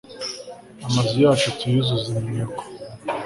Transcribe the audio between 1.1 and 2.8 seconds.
yacu tuyuzuze iminyago